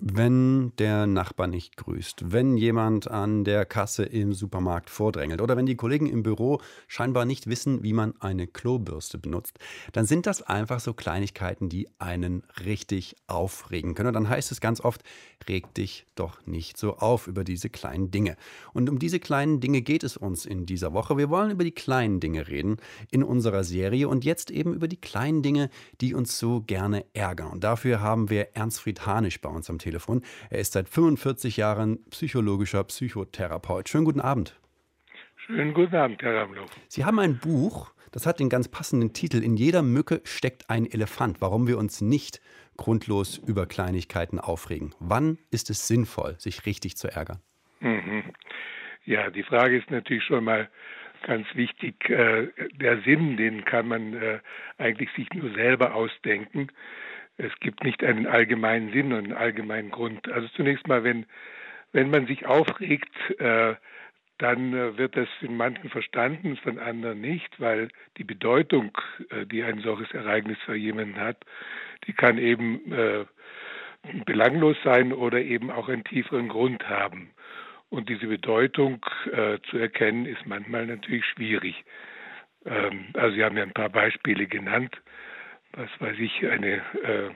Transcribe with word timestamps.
wenn 0.00 0.72
der 0.78 1.08
Nachbar 1.08 1.48
nicht 1.48 1.76
grüßt, 1.76 2.30
wenn 2.30 2.56
jemand 2.56 3.10
an 3.10 3.42
der 3.42 3.64
Kasse 3.64 4.04
im 4.04 4.32
Supermarkt 4.32 4.90
vordrängelt 4.90 5.40
oder 5.40 5.56
wenn 5.56 5.66
die 5.66 5.74
Kollegen 5.74 6.06
im 6.06 6.22
Büro 6.22 6.60
scheinbar 6.86 7.24
nicht 7.24 7.48
wissen, 7.48 7.82
wie 7.82 7.92
man 7.92 8.14
eine 8.20 8.46
Klobürste 8.46 9.18
benutzt, 9.18 9.58
dann 9.92 10.06
sind 10.06 10.26
das 10.26 10.42
einfach 10.42 10.78
so 10.78 10.94
Kleinigkeiten, 10.94 11.68
die 11.68 11.88
einen 11.98 12.44
richtig 12.64 13.16
aufregen 13.26 13.96
können. 13.96 14.08
Und 14.08 14.14
dann 14.14 14.28
heißt 14.28 14.52
es 14.52 14.60
ganz 14.60 14.80
oft, 14.80 15.02
reg 15.48 15.74
dich 15.74 16.06
doch 16.14 16.46
nicht 16.46 16.76
so 16.78 16.98
auf 16.98 17.26
über 17.26 17.42
diese 17.42 17.68
kleinen 17.68 18.12
Dinge. 18.12 18.36
Und 18.72 18.88
um 18.88 19.00
diese 19.00 19.18
kleinen 19.18 19.58
Dinge 19.58 19.82
geht 19.82 20.04
es 20.04 20.16
uns 20.16 20.46
in 20.46 20.64
dieser 20.64 20.92
Woche. 20.92 21.16
Wir 21.16 21.28
wollen 21.28 21.50
über 21.50 21.64
die 21.64 21.72
kleinen 21.72 22.20
Dinge 22.20 22.46
reden 22.46 22.76
in 23.10 23.24
unserer 23.24 23.64
Serie 23.64 24.08
und 24.08 24.24
jetzt 24.24 24.52
eben 24.52 24.74
über 24.74 24.86
die 24.86 25.00
kleinen 25.00 25.42
Dinge, 25.42 25.70
die 26.00 26.14
uns 26.14 26.38
so 26.38 26.60
gerne 26.60 27.04
ärgern. 27.14 27.50
Und 27.50 27.64
dafür 27.64 28.00
haben 28.00 28.30
wir 28.30 28.54
Ernstfried 28.54 29.04
Hanisch 29.04 29.40
bei 29.40 29.48
uns 29.48 29.68
am 29.68 29.78
Telefon. 29.78 29.87
Telefon. 29.88 30.22
Er 30.50 30.58
ist 30.58 30.74
seit 30.74 30.88
45 30.88 31.56
Jahren 31.56 31.98
psychologischer 32.10 32.84
Psychotherapeut. 32.84 33.88
Schönen 33.88 34.04
guten 34.04 34.20
Abend. 34.20 34.60
Schönen 35.46 35.72
guten 35.72 35.96
Abend, 35.96 36.20
Herr 36.20 36.42
Ramlow. 36.42 36.66
Sie 36.88 37.06
haben 37.06 37.18
ein 37.18 37.38
Buch, 37.38 37.94
das 38.12 38.26
hat 38.26 38.38
den 38.38 38.50
ganz 38.50 38.68
passenden 38.68 39.14
Titel 39.14 39.42
In 39.42 39.56
jeder 39.56 39.82
Mücke 39.82 40.20
steckt 40.24 40.68
ein 40.68 40.84
Elefant, 40.84 41.40
warum 41.40 41.66
wir 41.66 41.78
uns 41.78 42.02
nicht 42.02 42.42
grundlos 42.76 43.38
über 43.38 43.66
Kleinigkeiten 43.66 44.38
aufregen. 44.38 44.94
Wann 45.00 45.38
ist 45.50 45.70
es 45.70 45.88
sinnvoll, 45.88 46.34
sich 46.38 46.66
richtig 46.66 46.96
zu 46.98 47.08
ärgern? 47.08 47.40
Mhm. 47.80 48.24
Ja, 49.06 49.30
die 49.30 49.42
Frage 49.42 49.78
ist 49.78 49.90
natürlich 49.90 50.24
schon 50.24 50.44
mal 50.44 50.68
ganz 51.26 51.46
wichtig. 51.54 52.10
Äh, 52.10 52.48
der 52.74 53.00
Sinn, 53.02 53.38
den 53.38 53.64
kann 53.64 53.88
man 53.88 54.12
äh, 54.12 54.40
eigentlich 54.76 55.08
sich 55.16 55.32
nur 55.32 55.50
selber 55.54 55.94
ausdenken 55.94 56.68
es 57.38 57.52
gibt 57.60 57.84
nicht 57.84 58.04
einen 58.04 58.26
allgemeinen 58.26 58.92
Sinn 58.92 59.12
und 59.12 59.24
einen 59.24 59.32
allgemeinen 59.32 59.90
Grund. 59.90 60.30
Also 60.30 60.48
zunächst 60.48 60.86
mal, 60.88 61.04
wenn, 61.04 61.24
wenn 61.92 62.10
man 62.10 62.26
sich 62.26 62.46
aufregt, 62.46 63.14
äh, 63.38 63.74
dann 64.38 64.74
äh, 64.74 64.98
wird 64.98 65.16
das 65.16 65.28
in 65.40 65.56
manchen 65.56 65.88
verstanden, 65.88 66.56
von 66.56 66.78
anderen 66.78 67.20
nicht, 67.20 67.60
weil 67.60 67.88
die 68.16 68.24
Bedeutung, 68.24 68.96
äh, 69.30 69.46
die 69.46 69.62
ein 69.62 69.80
solches 69.80 70.12
Ereignis 70.12 70.58
für 70.64 70.74
jemanden 70.74 71.18
hat, 71.18 71.44
die 72.06 72.12
kann 72.12 72.38
eben 72.38 72.92
äh, 72.92 73.24
belanglos 74.24 74.76
sein 74.82 75.12
oder 75.12 75.40
eben 75.40 75.70
auch 75.70 75.88
einen 75.88 76.04
tieferen 76.04 76.48
Grund 76.48 76.88
haben. 76.88 77.30
Und 77.88 78.08
diese 78.08 78.26
Bedeutung 78.26 79.04
äh, 79.32 79.58
zu 79.70 79.78
erkennen, 79.78 80.26
ist 80.26 80.44
manchmal 80.44 80.86
natürlich 80.86 81.24
schwierig. 81.24 81.84
Ähm, 82.66 83.06
also 83.14 83.34
Sie 83.36 83.44
haben 83.44 83.56
ja 83.56 83.62
ein 83.62 83.72
paar 83.72 83.90
Beispiele 83.90 84.46
genannt 84.46 85.00
was 85.72 85.88
weiß 86.00 86.18
ich, 86.18 86.46
eine 86.48 86.82
äh, 87.02 87.30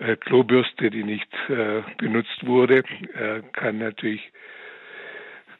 äh, 0.00 0.16
Klobürste, 0.16 0.90
die 0.90 1.04
nicht 1.04 1.32
äh, 1.48 1.82
benutzt 1.98 2.46
wurde, 2.46 2.84
äh, 3.14 3.42
kann 3.52 3.78
natürlich 3.78 4.32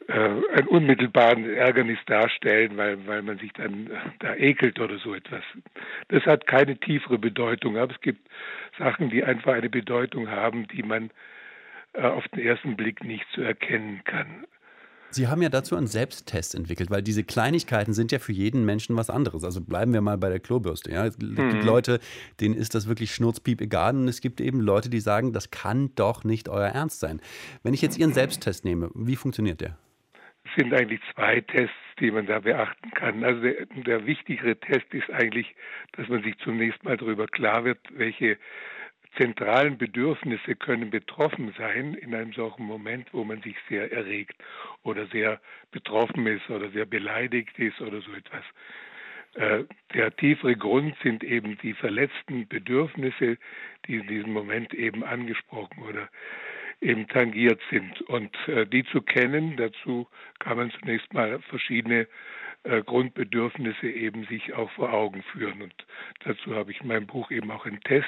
äh, 0.07 0.29
ein 0.55 0.67
unmittelbares 0.67 1.47
Ärgernis 1.47 1.99
darstellen, 2.05 2.77
weil, 2.77 3.05
weil 3.07 3.21
man 3.21 3.37
sich 3.37 3.53
dann 3.53 3.89
da 4.19 4.35
ekelt 4.35 4.79
oder 4.79 4.97
so 4.97 5.13
etwas. 5.13 5.43
Das 6.07 6.25
hat 6.25 6.47
keine 6.47 6.77
tiefere 6.77 7.17
Bedeutung, 7.17 7.77
aber 7.77 7.93
es 7.93 8.01
gibt 8.01 8.27
Sachen, 8.77 9.09
die 9.09 9.23
einfach 9.23 9.53
eine 9.53 9.69
Bedeutung 9.69 10.29
haben, 10.29 10.67
die 10.67 10.83
man 10.83 11.11
äh, 11.93 12.01
auf 12.01 12.27
den 12.29 12.39
ersten 12.45 12.75
Blick 12.75 13.03
nicht 13.03 13.27
zu 13.33 13.41
erkennen 13.41 14.01
kann. 14.05 14.45
Sie 15.11 15.27
haben 15.27 15.41
ja 15.41 15.49
dazu 15.49 15.75
einen 15.75 15.87
Selbsttest 15.87 16.53
entwickelt, 16.53 16.91
weil 16.91 17.01
diese 17.01 17.23
Kleinigkeiten 17.23 17.93
sind 17.93 18.11
ja 18.11 18.19
für 18.19 18.31
jeden 18.31 18.63
Menschen 18.63 18.95
was 18.95 19.09
anderes. 19.09 19.43
Also 19.43 19.61
bleiben 19.61 19.91
wir 19.93 20.01
mal 20.01 20.17
bei 20.17 20.29
der 20.29 20.39
Klobürste. 20.39 20.91
Ja? 20.91 21.05
Es 21.05 21.17
gibt 21.17 21.37
mhm. 21.37 21.61
Leute, 21.61 21.99
denen 22.39 22.55
ist 22.55 22.75
das 22.75 22.87
wirklich 22.87 23.11
schnurzpiep 23.11 23.61
egal. 23.61 23.95
Und 23.95 24.07
es 24.07 24.21
gibt 24.21 24.39
eben 24.39 24.59
Leute, 24.59 24.89
die 24.89 24.99
sagen, 24.99 25.33
das 25.33 25.49
kann 25.49 25.91
doch 25.95 26.23
nicht 26.23 26.47
euer 26.47 26.69
Ernst 26.69 26.99
sein. 26.99 27.21
Wenn 27.63 27.73
ich 27.73 27.81
jetzt 27.81 27.97
Ihren 27.97 28.13
Selbsttest 28.13 28.65
nehme, 28.65 28.91
wie 28.93 29.15
funktioniert 29.15 29.61
der? 29.61 29.77
Es 30.45 30.51
sind 30.55 30.73
eigentlich 30.73 31.01
zwei 31.13 31.41
Tests, 31.41 31.75
die 31.99 32.11
man 32.11 32.25
da 32.25 32.39
beachten 32.39 32.91
kann. 32.91 33.23
Also 33.23 33.41
der, 33.41 33.65
der 33.65 34.05
wichtigere 34.05 34.59
Test 34.59 34.93
ist 34.93 35.09
eigentlich, 35.11 35.55
dass 35.93 36.07
man 36.07 36.23
sich 36.23 36.37
zunächst 36.39 36.83
mal 36.83 36.97
darüber 36.97 37.27
klar 37.27 37.65
wird, 37.65 37.79
welche 37.91 38.37
zentralen 39.19 39.77
Bedürfnisse 39.77 40.55
können 40.55 40.89
betroffen 40.89 41.53
sein 41.57 41.93
in 41.95 42.15
einem 42.15 42.31
solchen 42.31 42.63
Moment, 42.63 43.13
wo 43.13 43.23
man 43.23 43.41
sich 43.41 43.55
sehr 43.67 43.91
erregt 43.91 44.35
oder 44.83 45.07
sehr 45.07 45.41
betroffen 45.71 46.25
ist 46.25 46.49
oder 46.49 46.69
sehr 46.69 46.85
beleidigt 46.85 47.57
ist 47.59 47.81
oder 47.81 47.99
so 48.01 48.13
etwas. 48.13 48.43
Äh, 49.35 49.65
der 49.93 50.15
tiefere 50.15 50.55
Grund 50.55 50.95
sind 51.03 51.23
eben 51.23 51.57
die 51.59 51.73
verletzten 51.73 52.47
Bedürfnisse, 52.47 53.37
die 53.85 53.95
in 53.95 54.07
diesem 54.07 54.33
Moment 54.33 54.73
eben 54.73 55.03
angesprochen 55.03 55.83
oder 55.83 56.09
eben 56.81 57.07
tangiert 57.07 57.61
sind. 57.69 58.01
Und 58.03 58.35
äh, 58.47 58.65
die 58.65 58.85
zu 58.85 59.01
kennen, 59.01 59.57
dazu 59.57 60.07
kann 60.39 60.57
man 60.57 60.71
zunächst 60.71 61.13
mal 61.13 61.39
verschiedene 61.41 62.07
äh, 62.63 62.81
Grundbedürfnisse 62.81 63.87
eben 63.87 64.25
sich 64.25 64.53
auch 64.53 64.71
vor 64.71 64.93
Augen 64.93 65.23
führen. 65.23 65.61
Und 65.61 65.75
dazu 66.23 66.55
habe 66.55 66.71
ich 66.71 66.81
in 66.81 66.87
meinem 66.87 67.07
Buch 67.07 67.29
eben 67.31 67.51
auch 67.51 67.65
einen 67.65 67.81
Test 67.81 68.07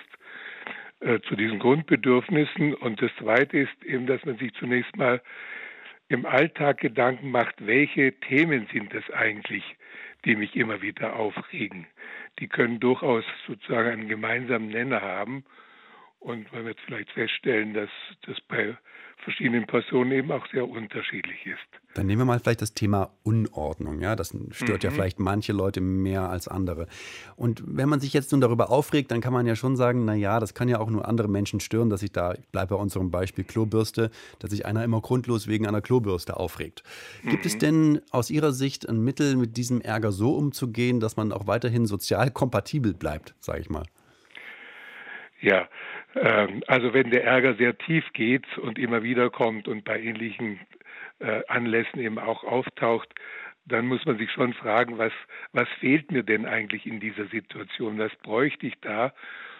zu 1.27 1.35
diesen 1.35 1.59
Grundbedürfnissen. 1.59 2.73
Und 2.75 3.01
das 3.01 3.11
Zweite 3.17 3.59
ist 3.59 3.83
eben, 3.83 4.05
dass 4.05 4.23
man 4.25 4.37
sich 4.37 4.53
zunächst 4.53 4.95
mal 4.95 5.21
im 6.09 6.25
Alltag 6.25 6.79
Gedanken 6.79 7.31
macht, 7.31 7.55
welche 7.65 8.13
Themen 8.19 8.67
sind 8.71 8.93
es 8.93 9.09
eigentlich, 9.11 9.63
die 10.25 10.35
mich 10.35 10.55
immer 10.55 10.81
wieder 10.81 11.15
aufregen. 11.15 11.87
Die 12.39 12.47
können 12.47 12.79
durchaus 12.79 13.23
sozusagen 13.47 13.89
einen 13.89 14.07
gemeinsamen 14.07 14.67
Nenner 14.67 15.01
haben. 15.01 15.45
Und 16.21 16.51
man 16.53 16.65
wird 16.65 16.79
vielleicht 16.85 17.09
feststellen, 17.11 17.73
dass 17.73 17.89
das 18.27 18.39
bei 18.47 18.77
verschiedenen 19.23 19.65
Personen 19.65 20.11
eben 20.11 20.31
auch 20.31 20.45
sehr 20.51 20.69
unterschiedlich 20.69 21.47
ist. 21.47 21.57
Dann 21.95 22.05
nehmen 22.05 22.21
wir 22.21 22.25
mal 22.25 22.39
vielleicht 22.39 22.61
das 22.61 22.75
Thema 22.75 23.11
Unordnung. 23.23 23.99
Ja, 24.01 24.15
das 24.15 24.29
stört 24.51 24.83
mhm. 24.83 24.87
ja 24.87 24.91
vielleicht 24.91 25.19
manche 25.19 25.51
Leute 25.51 25.81
mehr 25.81 26.29
als 26.29 26.47
andere. 26.47 26.87
Und 27.35 27.63
wenn 27.65 27.89
man 27.89 27.99
sich 27.99 28.13
jetzt 28.13 28.31
nun 28.31 28.39
darüber 28.39 28.69
aufregt, 28.69 29.09
dann 29.09 29.19
kann 29.19 29.33
man 29.33 29.47
ja 29.47 29.55
schon 29.55 29.75
sagen, 29.75 30.05
na 30.05 30.13
ja, 30.13 30.39
das 30.39 30.53
kann 30.53 30.69
ja 30.69 30.79
auch 30.79 30.91
nur 30.91 31.07
andere 31.07 31.27
Menschen 31.27 31.59
stören, 31.59 31.89
dass 31.89 32.01
sich 32.01 32.11
da, 32.11 32.33
ich 32.33 32.47
bleibe 32.49 32.75
bei 32.75 32.81
unserem 32.81 33.09
Beispiel 33.09 33.43
Klobürste, 33.43 34.11
dass 34.37 34.51
sich 34.51 34.67
einer 34.67 34.83
immer 34.83 35.01
grundlos 35.01 35.47
wegen 35.47 35.67
einer 35.67 35.81
Klobürste 35.81 36.37
aufregt. 36.37 36.83
Mhm. 37.23 37.29
Gibt 37.31 37.47
es 37.47 37.55
mhm. 37.55 37.59
denn 37.59 38.01
aus 38.11 38.29
Ihrer 38.29 38.51
Sicht 38.51 38.87
ein 38.87 39.03
Mittel, 39.03 39.35
mit 39.37 39.57
diesem 39.57 39.81
Ärger 39.81 40.11
so 40.11 40.35
umzugehen, 40.35 40.99
dass 40.99 41.17
man 41.17 41.31
auch 41.31 41.47
weiterhin 41.47 41.87
sozial 41.87 42.29
kompatibel 42.29 42.93
bleibt, 42.93 43.33
sage 43.39 43.59
ich 43.59 43.71
mal? 43.71 43.85
Ja, 45.41 45.67
ähm, 46.15 46.63
also 46.67 46.93
wenn 46.93 47.09
der 47.09 47.23
Ärger 47.23 47.55
sehr 47.55 47.77
tief 47.77 48.05
geht 48.13 48.45
und 48.59 48.77
immer 48.77 49.01
wieder 49.01 49.29
kommt 49.31 49.67
und 49.67 49.83
bei 49.83 49.99
ähnlichen 49.99 50.59
äh, 51.19 51.41
Anlässen 51.47 51.99
eben 51.99 52.19
auch 52.19 52.43
auftaucht, 52.43 53.09
dann 53.65 53.87
muss 53.87 54.05
man 54.05 54.17
sich 54.17 54.31
schon 54.31 54.53
fragen, 54.53 54.97
was, 54.97 55.13
was 55.51 55.67
fehlt 55.79 56.11
mir 56.11 56.23
denn 56.23 56.45
eigentlich 56.45 56.85
in 56.85 56.99
dieser 56.99 57.25
Situation? 57.27 57.97
Was 57.97 58.15
bräuchte 58.17 58.67
ich 58.67 58.75
da, 58.81 59.13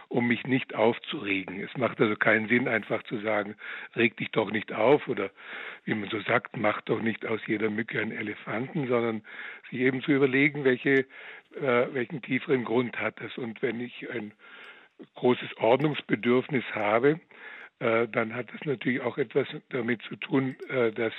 um 0.07 0.27
mich 0.27 0.45
nicht 0.45 0.75
aufzuregen? 0.75 1.61
Es 1.61 1.75
macht 1.77 1.99
also 1.99 2.15
keinen 2.15 2.47
Sinn, 2.47 2.67
einfach 2.67 3.01
zu 3.03 3.19
sagen, 3.19 3.55
reg 3.95 4.17
dich 4.17 4.29
doch 4.31 4.51
nicht 4.51 4.73
auf 4.73 5.07
oder 5.07 5.31
wie 5.85 5.95
man 5.95 6.09
so 6.09 6.19
sagt, 6.21 6.57
mach 6.57 6.81
doch 6.81 7.01
nicht 7.01 7.25
aus 7.25 7.41
jeder 7.47 7.71
Mücke 7.71 7.99
einen 7.99 8.11
Elefanten, 8.11 8.87
sondern 8.87 9.23
sich 9.69 9.79
eben 9.79 10.01
zu 10.03 10.11
überlegen, 10.11 10.63
welche, 10.63 11.05
äh, 11.55 11.87
welchen 11.91 12.21
tieferen 12.21 12.65
Grund 12.65 12.99
hat 12.99 13.19
es. 13.21 13.35
Und 13.37 13.61
wenn 13.63 13.79
ich 13.79 14.09
ein 14.11 14.31
großes 15.15 15.57
Ordnungsbedürfnis 15.57 16.63
habe, 16.73 17.19
äh, 17.79 18.07
dann 18.07 18.35
hat 18.35 18.53
das 18.53 18.61
natürlich 18.65 19.01
auch 19.01 19.17
etwas 19.17 19.47
damit 19.69 20.01
zu 20.03 20.15
tun, 20.15 20.55
äh, 20.69 20.91
dass, 20.91 21.13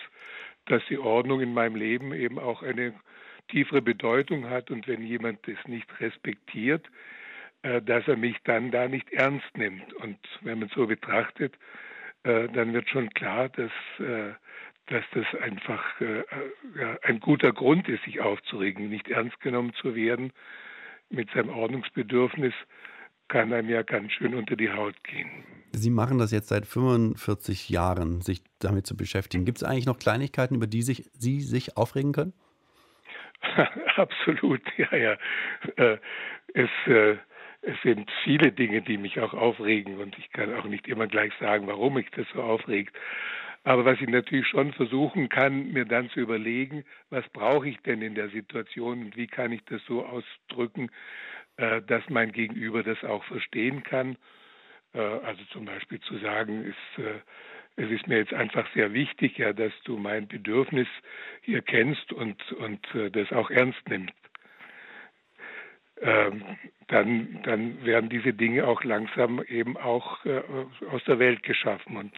dass 0.66 0.82
die 0.88 0.98
Ordnung 0.98 1.40
in 1.40 1.54
meinem 1.54 1.76
Leben 1.76 2.12
eben 2.12 2.38
auch 2.38 2.62
eine 2.62 2.94
tiefere 3.48 3.82
Bedeutung 3.82 4.48
hat 4.48 4.70
und 4.70 4.86
wenn 4.86 5.02
jemand 5.02 5.46
das 5.46 5.58
nicht 5.66 5.88
respektiert, 6.00 6.86
äh, 7.62 7.82
dass 7.82 8.06
er 8.08 8.16
mich 8.16 8.36
dann 8.44 8.70
da 8.70 8.88
nicht 8.88 9.12
ernst 9.12 9.56
nimmt. 9.56 9.92
Und 9.94 10.18
wenn 10.40 10.60
man 10.60 10.68
so 10.68 10.86
betrachtet, 10.86 11.54
äh, 12.24 12.48
dann 12.48 12.72
wird 12.72 12.88
schon 12.88 13.10
klar, 13.10 13.48
dass, 13.48 13.72
äh, 13.98 14.32
dass 14.86 15.04
das 15.14 15.26
einfach 15.40 16.00
äh, 16.00 16.24
ein 17.02 17.20
guter 17.20 17.52
Grund 17.52 17.88
ist, 17.88 18.04
sich 18.04 18.20
aufzuregen, 18.20 18.88
nicht 18.88 19.08
ernst 19.08 19.40
genommen 19.40 19.72
zu 19.74 19.94
werden 19.94 20.32
mit 21.10 21.30
seinem 21.30 21.50
Ordnungsbedürfnis 21.50 22.54
kann 23.28 23.52
einem 23.52 23.68
ja 23.68 23.82
ganz 23.82 24.12
schön 24.12 24.34
unter 24.34 24.56
die 24.56 24.70
Haut 24.70 25.02
gehen. 25.04 25.30
Sie 25.72 25.90
machen 25.90 26.18
das 26.18 26.32
jetzt 26.32 26.48
seit 26.48 26.66
45 26.66 27.70
Jahren, 27.70 28.20
sich 28.20 28.42
damit 28.58 28.86
zu 28.86 28.96
beschäftigen. 28.96 29.44
Gibt 29.44 29.58
es 29.58 29.64
eigentlich 29.64 29.86
noch 29.86 29.98
Kleinigkeiten, 29.98 30.54
über 30.54 30.66
die 30.66 30.82
sich, 30.82 31.10
Sie 31.14 31.40
sich 31.40 31.76
aufregen 31.76 32.12
können? 32.12 32.34
Absolut, 33.96 34.60
ja, 34.76 34.94
ja. 34.96 35.16
Äh, 35.76 35.98
es, 36.54 36.70
äh, 36.86 37.16
es 37.62 37.80
sind 37.82 38.10
viele 38.24 38.52
Dinge, 38.52 38.82
die 38.82 38.98
mich 38.98 39.18
auch 39.20 39.32
aufregen 39.32 39.98
und 39.98 40.18
ich 40.18 40.30
kann 40.32 40.54
auch 40.54 40.64
nicht 40.64 40.86
immer 40.86 41.06
gleich 41.06 41.32
sagen, 41.40 41.66
warum 41.66 41.94
mich 41.94 42.10
das 42.10 42.26
so 42.34 42.42
aufregt. 42.42 42.94
Aber 43.64 43.84
was 43.84 44.00
ich 44.00 44.08
natürlich 44.08 44.48
schon 44.48 44.72
versuchen 44.72 45.28
kann, 45.28 45.72
mir 45.72 45.84
dann 45.84 46.10
zu 46.10 46.20
überlegen, 46.20 46.84
was 47.10 47.28
brauche 47.28 47.68
ich 47.68 47.78
denn 47.82 48.02
in 48.02 48.16
der 48.16 48.28
Situation 48.30 49.04
und 49.04 49.16
wie 49.16 49.28
kann 49.28 49.52
ich 49.52 49.64
das 49.66 49.80
so 49.86 50.04
ausdrücken, 50.04 50.90
dass 51.56 52.08
mein 52.08 52.32
Gegenüber 52.32 52.82
das 52.82 53.02
auch 53.04 53.24
verstehen 53.24 53.82
kann. 53.82 54.16
Äh, 54.94 55.00
also 55.00 55.42
zum 55.52 55.64
Beispiel 55.64 56.00
zu 56.00 56.18
sagen, 56.18 56.64
ist, 56.64 57.04
äh, 57.04 57.20
es 57.76 57.90
ist 57.90 58.06
mir 58.06 58.18
jetzt 58.18 58.34
einfach 58.34 58.66
sehr 58.74 58.92
wichtig, 58.92 59.38
ja, 59.38 59.52
dass 59.52 59.72
du 59.84 59.96
mein 59.96 60.28
Bedürfnis 60.28 60.88
hier 61.40 61.62
kennst 61.62 62.12
und, 62.12 62.52
und 62.52 62.86
das 63.12 63.32
auch 63.32 63.50
ernst 63.50 63.88
nimmst. 63.88 64.12
Ähm, 66.02 66.44
dann, 66.88 67.42
dann 67.44 67.82
werden 67.84 68.10
diese 68.10 68.34
Dinge 68.34 68.66
auch 68.66 68.84
langsam 68.84 69.42
eben 69.44 69.78
auch 69.78 70.18
aus 70.90 71.02
der 71.04 71.18
Welt 71.18 71.42
geschaffen 71.44 71.96
und 71.96 72.12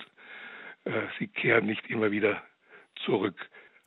äh, 0.85 0.91
sie 1.19 1.29
kehren 1.29 1.67
nicht 1.67 1.89
immer 1.89 2.11
wieder 2.11 2.43
zurück. 3.05 3.37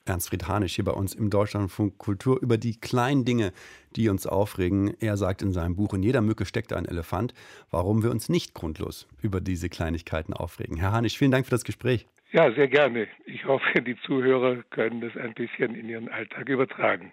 Ernst 0.08 0.30
Fried 0.30 0.48
Hanisch 0.48 0.76
hier 0.76 0.86
bei 0.86 0.92
uns 0.92 1.14
im 1.14 1.30
Deutschlandfunk 1.30 1.98
Kultur 1.98 2.42
über 2.42 2.58
die 2.58 2.80
kleinen 2.80 3.26
Dinge, 3.26 3.52
die 3.96 4.10
uns 4.10 4.26
aufregen. 4.26 4.94
Er 5.00 5.18
sagt 5.18 5.42
in 5.42 5.52
seinem 5.52 5.76
Buch, 5.76 5.94
in 5.94 6.04
jeder 6.04 6.22
Mücke 6.22 6.46
steckt 6.46 6.74
ein 6.74 6.86
Elefant, 6.86 7.34
warum 7.72 8.04
wir 8.04 8.12
uns 8.12 8.30
nicht 8.30 8.54
grundlos 8.54 9.08
über 9.22 9.42
diese 9.42 9.70
Kleinigkeiten 9.70 10.34
aufregen. 10.34 10.78
Herr 10.78 10.92
Hanisch, 10.92 11.18
vielen 11.18 11.32
Dank 11.32 11.46
für 11.46 11.52
das 11.52 11.64
Gespräch. 11.64 12.08
Ja, 12.32 12.52
sehr 12.54 12.68
gerne. 12.68 13.08
Ich 13.26 13.46
hoffe, 13.46 13.82
die 13.82 13.98
Zuhörer 14.06 14.64
können 14.70 15.02
das 15.02 15.16
ein 15.16 15.34
bisschen 15.34 15.76
in 15.76 15.90
ihren 15.90 16.10
Alltag 16.10 16.50
übertragen. 16.50 17.12